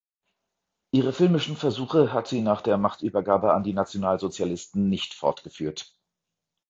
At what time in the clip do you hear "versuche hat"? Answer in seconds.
1.55-2.27